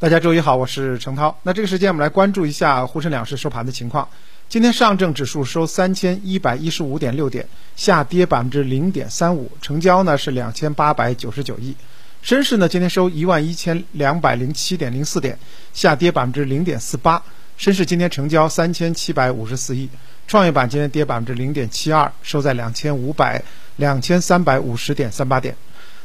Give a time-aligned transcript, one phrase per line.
[0.00, 1.38] 大家周一好，我是程涛。
[1.42, 4.08] 那这个时间我们来关注一下沪深两市收盘的情况。
[4.48, 11.76] 今天上证指数收三千一百一十五点六点，下跌百分之零点三五，成交呢是两千八百九十九亿。
[12.22, 15.38] 深市呢今天收一万一千两百零七点零四点，
[15.74, 17.22] 下跌百分之零点四八。
[17.58, 19.90] 深市今天成交三千七百五十四亿。
[20.26, 23.42] 创业板今天跌百分之零点七二，收在两千五百
[23.76, 25.54] 两千三百五十点三八点。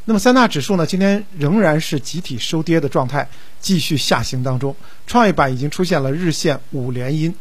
[0.08, 3.28] 那么三大指数呢，今天仍然是集体收跌的状态，
[3.60, 4.76] 继续下行当中。
[5.04, 7.34] 创业板已经出现了日线五连阴，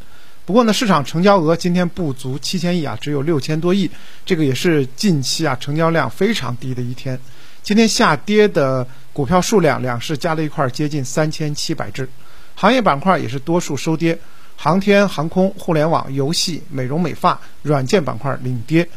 [0.45, 3.91] 不过呢，市场成交额今天不足七千亿啊，只有六千多亿，
[4.25, 7.20] 这个也是近期啊成交量非常低的一天。
[7.62, 12.09] 今天下跌的股票数量，两市加在一块儿接近三千七百只。
[12.55, 14.17] 行业板块也是多数收跌，
[14.55, 18.89] 航天航空、互联网、游戏、美容美发、软件板块领跌。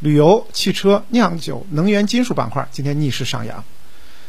[0.00, 3.64] 旅游、汽车、酿酒、能源、金属板块今天逆势上扬。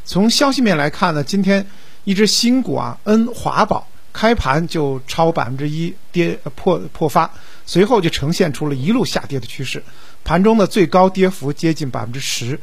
[0.06, 1.68] 从消息面来看呢，今天
[2.06, 7.30] 一只新股啊，恩华宝开盘就超百分之一跌破破发，
[7.66, 9.84] 随后就呈现出了一路下跌的趋势，
[10.24, 12.60] 盘中的最高跌幅接近百分之十，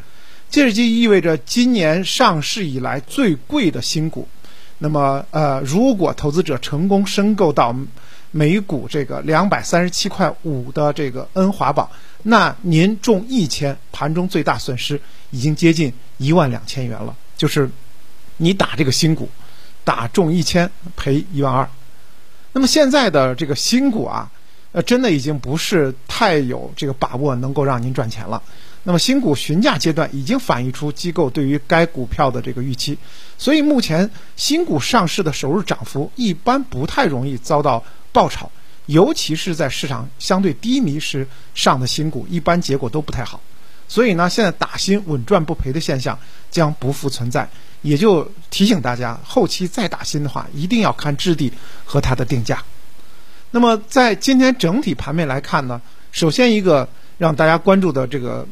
[0.50, 4.26] 这就意味着今年上市以来最贵的新股。
[4.78, 7.76] 那么呃，如果投资者成功申购到
[8.36, 11.88] 每股这个两百三十七块五的这个恩华宝。
[12.24, 17.14] 那您中一千，盘中最大损失已经接近一万两千元了。
[17.36, 17.70] 就是
[18.38, 19.28] 你打这个新股，
[19.84, 21.70] 打中一千赔一万二。
[22.52, 24.28] 那么现在的这个新股啊，
[24.72, 28.42] 呃，真的已经不是太有这个把握能够让您赚钱了。
[28.82, 32.98] 那么新股询价阶段已经反映出机构对于该股票的这个预期，
[33.38, 37.82] 所以目前新股上市的首日涨幅一般不太容易遭到
[38.14, 38.50] 爆炒。
[38.86, 43.40] 尤其是在市场相对低迷时上的新股，一般结果都不太好。
[43.88, 46.18] 所以呢，现在打新稳赚不赔的现象
[46.50, 47.48] 将不复存在。
[47.80, 51.52] 也就提醒大家，后期再打新的话，一定要看质地
[51.84, 52.62] 和它的定价。
[53.50, 58.46] 那么，在今天整体盘面来看呢，首先一个让大家关注的这个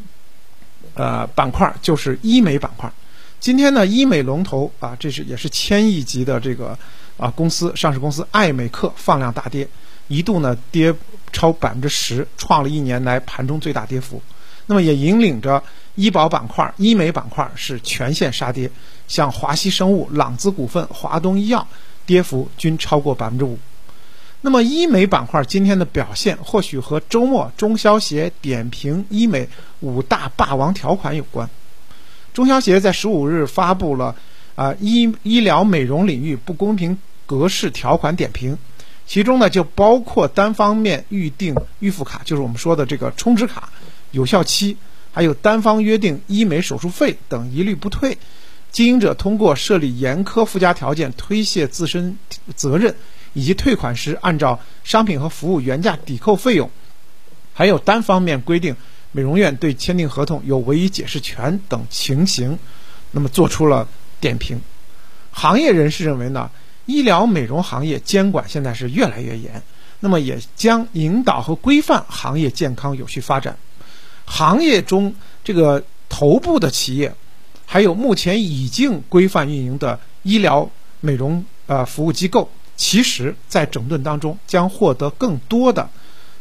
[0.94, 2.92] 呃板块就是医美板块。
[3.40, 6.78] 今天呢，医美龙头啊，这是也是千亿级的这个
[7.22, 9.68] 啊公司上市公司爱美克放量大跌。
[10.08, 10.92] 一度呢跌
[11.32, 14.20] 超百分之十，创了一年来盘中最大跌幅。
[14.66, 15.62] 那么也引领着
[15.94, 18.70] 医保板块、医美板块是全线杀跌，
[19.08, 21.66] 像华西生物、朗姿股份、华东医药
[22.04, 23.58] 跌幅均超过百分之五。
[24.42, 29.48] 那么医美板块今天的表现，或许和周末中消协点评医美
[29.80, 31.48] 五大霸王条款有关。
[32.34, 34.16] 中消协在十五日发布了
[34.56, 38.58] 啊医医疗美容领域不公平格式条款点评。
[39.04, 43.70] 其中呢，就包括单方面预定预付卡，就是我们说的这个充值卡，
[44.12, 44.76] 有效期，
[45.12, 48.16] 还有单方约定医美手术费等一律不退。
[48.70, 52.16] 经营者通过设立严苛附加条件推卸自身
[52.54, 52.94] 责任，
[53.34, 56.70] 以及退款时按照商品和服务原价抵扣费用，
[57.52, 58.74] 还有单方面规定
[59.10, 62.58] 美容院对签订合同有唯一解释权等情形，
[63.10, 63.86] 那么做出了
[64.20, 64.62] 点评。
[65.32, 66.50] 行业人士认为呢？
[66.86, 69.62] 医疗美容行业监管现在是越来越严，
[70.00, 73.56] 那么也将引导和规范行业健康有序发展。
[74.24, 77.14] 行业中这个头部的企业，
[77.66, 80.68] 还有目前已经规范运营的医疗
[81.00, 85.88] 美容呃服务机构，其实在整顿当中将获得更多的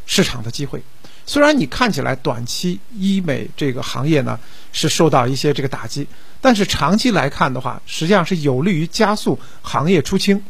[0.06, 0.82] 市场的机会。
[1.26, 4.40] 虽然你看起来短期医美这个行业呢
[4.72, 6.08] 是受到一些这个打击。
[6.44, 10.44] 但是长期来看的话，实际上是有利于加速行业出清，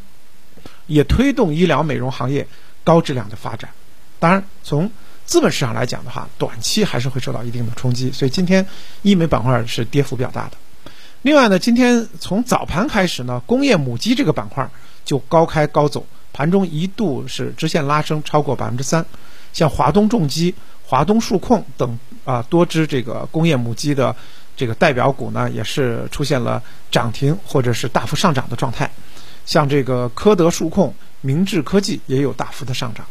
[0.88, 2.48] 也推动医疗美容行业
[2.86, 3.70] 高质量的发展。
[4.18, 4.90] 当然，从
[5.26, 8.10] 资本市场来讲的话，短期还是会受到一定的冲击。
[8.10, 8.66] 所以今天
[9.02, 10.52] 医美板块是跌幅比较大的。
[11.24, 14.70] 另外呢，今天从早盘开始呢，工业母机这个板块
[15.04, 19.06] 就高开高走，盘中一度是直线拉升超过百分之三。
[19.54, 20.54] 像华东重机、
[20.86, 24.16] 华东数控等啊多只这个工业母机的。
[24.54, 28.92] 这个代表股呢，也是出现了涨停或者是大幅上涨的状态，
[29.44, 33.04] 像这个科德数控、明智科技也有大幅的上涨。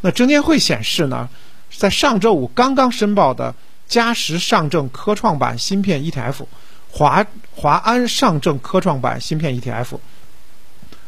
[0.00, 1.28] 那证监会显示呢，
[1.70, 3.54] 在上周五刚刚申报的
[3.86, 6.44] 嘉实上证科创板芯片 ETF、
[6.90, 7.24] 华
[7.54, 9.98] 华安上证科创板芯片 ETF、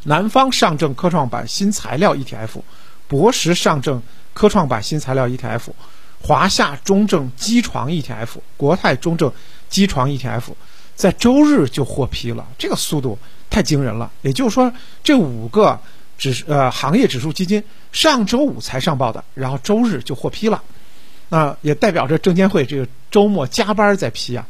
[0.04, 2.60] 南方上证科创板新材料 ETF、
[3.08, 5.68] 博时上证科创板新材料 ETF、
[6.22, 9.32] 华夏中证机床 ETF、国泰中证。
[9.68, 10.42] 机床 ETF
[10.94, 13.18] 在周日就获批了，这个速度
[13.50, 14.08] 太惊人了。
[14.22, 14.72] 也就是说，
[15.02, 15.76] 这五个
[16.16, 17.60] 指呃行业指数基金
[17.90, 20.62] 上周五才上报的，然后周日就获批了，
[21.30, 24.46] 那也代表着证监会这个周末加班在批啊。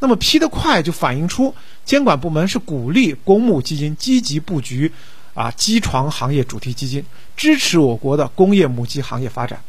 [0.00, 1.54] 那么批得快，就反映出
[1.84, 4.90] 监管部门是鼓励公募基金积极布局
[5.34, 7.04] 啊机床行业主题基金，
[7.36, 9.60] 支持我国的工业母机行业发展。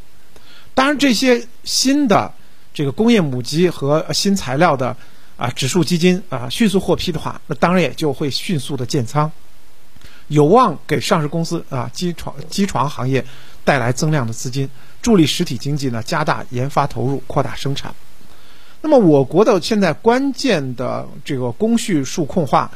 [0.73, 2.33] 当然，这些新的
[2.73, 4.95] 这个工业母机和新材料的
[5.37, 9.31] 啊指数基金啊迅速获批的话，那当然也就会迅速的建仓，
[10.27, 13.25] 有望给上市公司啊机床机床行业
[13.63, 14.69] 带来增量的资金，
[15.01, 17.93] 助力实体经济呢加大研发投入，扩大生产。
[18.81, 22.71] 那么，我国的现在关键的这个工序数控化，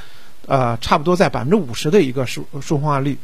[0.48, 3.18] 呃，差不多在百分之五十的一个数数控化率。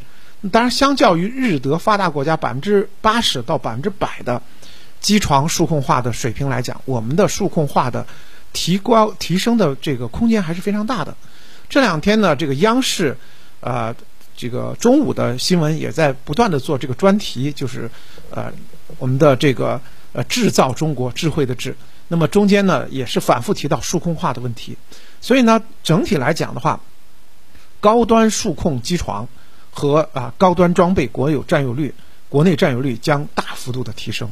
[0.52, 4.42] 当然，相较于日德发达国家百分之八十到百分之百的
[5.00, 8.08] 机床数控化的水平来讲，我们的数控化的
[8.54, 11.16] 提高提升的这个空间还是非常大的。
[11.70, 13.16] 这两天呢，这个央视，
[13.60, 13.96] 呃，
[14.36, 17.92] 这个中午的新闻也在不断的做这个专题，就是
[18.32, 18.52] 呃，
[18.98, 19.80] 我们的这个
[20.12, 21.76] 呃制造中国智慧的智。
[22.08, 24.76] 那么中间呢，也是反复提到数控化的问题，
[25.22, 26.82] 所以呢，整体来讲的话，
[27.82, 29.28] 高端数控机床
[29.72, 31.94] 和啊高端装备国有占有率，
[32.30, 34.30] 国内占有率将大幅度的提升。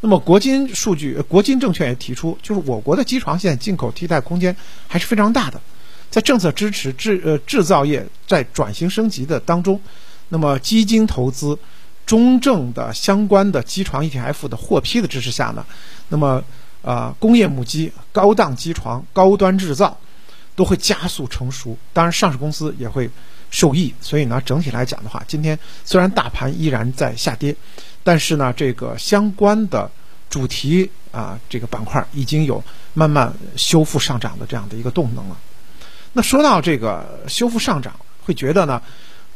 [0.00, 4.54] 那么国金数据，国金证券也提出，就是我国的机床现在进口替代空间
[4.86, 5.60] 还是非常大的，
[6.10, 9.80] 在政策支持制呃制造业在转型升级的当中，
[10.28, 11.58] 那么基金投资、
[12.06, 15.66] 中证的相关的机床 ETF 的获批的支持下呢，
[16.08, 16.44] 那么。
[16.80, 19.98] 啊，工业母机、高档机床、高端制造
[20.58, 23.08] 都会加速成熟，当然上市公司也会
[23.48, 23.94] 受益。
[24.00, 27.54] 所以呢，整体来讲的话，今天虽然大盘依然在下跌，
[28.02, 29.88] 但是呢，这个相关的
[30.28, 32.60] 主题啊，这个板块已经有
[32.92, 35.36] 慢慢修复上涨的这样的一个动能了。
[36.12, 37.94] 那说到这个修复上涨，
[38.24, 38.82] 会觉得呢，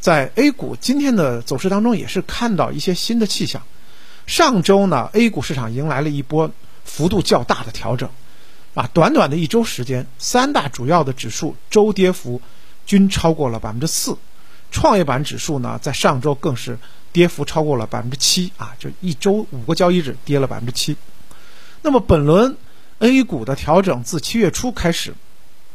[0.01, 3.63] 在 A 股今天的走势当中，也是看到一些新的气象。
[4.27, 6.51] 上周呢，A 股市场迎来了一波。
[6.85, 8.11] 幅度较大的调整，
[8.75, 12.41] 啊，短短的一周时间，三大主要的指数周跌幅
[12.87, 14.17] 均超过了百分之四，
[14.71, 16.79] 创业板指数呢，在上周更是
[17.13, 20.97] 跌幅超过了百分之七，啊，就一周五个交易日跌了百分之七。
[21.83, 22.57] 那么本轮
[23.01, 25.13] A 股的调整自七月初开始，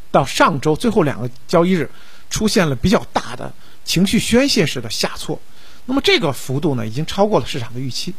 [0.09, 1.91] 到上周最后两个交易日，
[2.31, 3.53] 出现了比较大的
[3.85, 5.39] 情绪宣泄式的下挫，
[5.85, 8.15] 那么这个幅度呢，已经超过了市场的预期。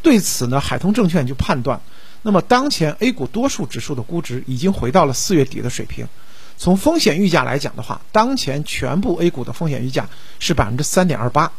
[0.00, 1.82] 对此呢，海通证券就判断。
[2.22, 6.06] 那么，当前 A 股多数指数的估值已经回到了四月底的水平。
[6.56, 10.08] 从风险溢价来讲的话，当前全部 A 股的风险溢价
[10.40, 11.52] 是百分之三点二八，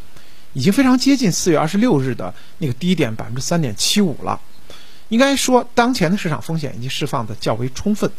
[0.51, 4.41] 已经非常接近四月二十六日的那个低点百分之三点七五了。
[5.07, 8.11] 应该说，当前的市场风险已经释放的较为充分。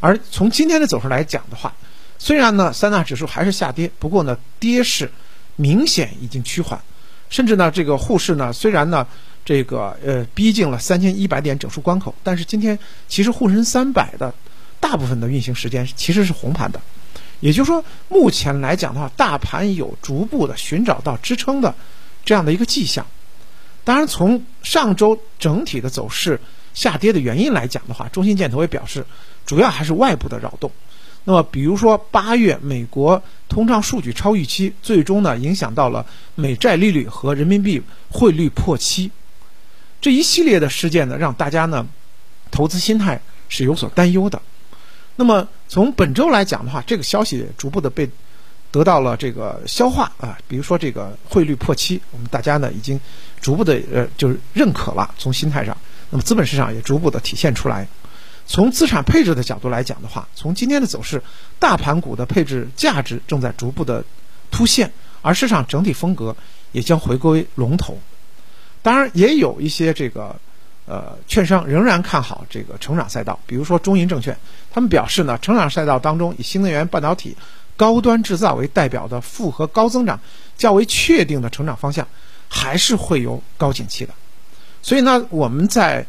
[0.00, 1.74] 而从今天的走势来讲的话，
[2.18, 5.10] 虽然呢三大指数还是下跌，不过呢跌势
[5.56, 6.78] 明显已经趋缓，
[7.30, 9.06] 甚至呢这个沪市呢虽然呢。
[9.50, 14.32] 这个呃，逼近了三千一百点整数关口，但是今天其实沪深三百的
[14.78, 16.80] 大部分的运行时间其实是红盘的，
[17.40, 21.74] 也就是说，目前来讲的话，大盘有逐步的寻找到支撑的
[22.24, 23.04] 这样的一个迹象。
[23.82, 26.40] 当然，从上周整体的走势
[26.72, 29.04] 下跌的原因来讲的话，中信建投也表示，
[29.44, 30.70] 主要还是外部的扰动。
[31.24, 36.06] 那么，比如说八月美国通胀数据超预期，最终呢影响到了
[36.36, 39.10] 美债利率和人民币汇率破七。
[40.00, 41.86] 这一系列的事件呢，让大家呢
[42.50, 44.40] 投资心态是有所担忧的。
[45.16, 48.08] 那么从本周来讲的话，这个消息逐步的被
[48.70, 50.38] 得到了这个消化啊。
[50.48, 52.98] 比如说这个汇率破七，我们大家呢已经
[53.40, 55.14] 逐步的呃就是认可了。
[55.18, 55.76] 从心态上，
[56.08, 57.86] 那么资本市场也逐步的体现出来。
[58.46, 61.22] 从资产配置的角度来讲的话，从今天的走势，
[61.58, 64.02] 大盘股的配置价值正在逐步的
[64.50, 66.34] 凸现，而市场整体风格
[66.72, 67.98] 也将回归龙头。
[68.82, 70.34] 当然，也有一些这个
[70.86, 74.36] 呃券商仍然看好这个成长赛道，比如说中银证券，
[74.72, 77.36] 他们表示呢，成长赛道当中以新能源半导体、
[77.76, 80.18] 高端制造为代表的复合高增长
[80.56, 82.06] 较为确定的成长方向，
[82.48, 84.14] 还是会有高景气的。
[84.82, 86.06] 所以呢，我们在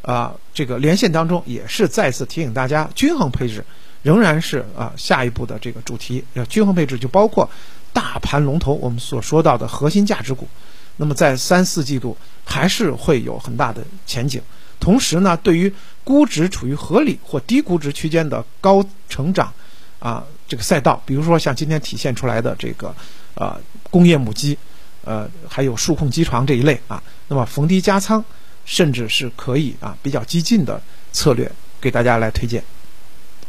[0.00, 3.62] 啊这个连线当中也是再次提醒大家，均衡配置
[4.02, 6.24] 仍然是啊下一步的这个主题。
[6.48, 7.48] 均衡配置就包括
[7.92, 10.48] 大盘龙头我们所说到的核心价值股。
[10.96, 14.40] 那么在三四季度还是会有很大的前景。
[14.80, 15.72] 同时呢，对于
[16.02, 19.50] 估值处于合理或低估值区间的高成长
[19.98, 22.94] 啊这个赛道，比如说像今天体现出来的这个
[23.34, 23.58] 呃
[23.90, 24.58] 工业母机，
[25.04, 28.22] 呃还有数控机床这一类啊，那么逢低加仓，
[28.66, 30.82] 甚至是可以啊比较激进的
[31.12, 32.62] 策略给大家来推荐。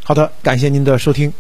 [0.04, 1.34] 好的，感谢您的收听。